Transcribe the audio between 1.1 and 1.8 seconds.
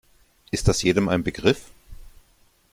Begriff?